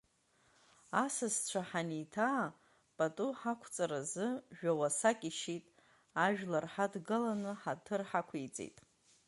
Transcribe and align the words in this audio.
Асасцәа 1.03 1.61
ҳаниҭаа, 1.69 2.45
пату 2.95 3.29
ҳақәҵаразы 3.39 4.27
жәа-уасак 4.57 5.19
ишьит, 5.29 5.65
ажәлар 6.23 6.65
ҳадгаланы 6.73 7.51
ҳаҭыр 7.61 8.01
ҳақәиҵеит. 8.09 8.77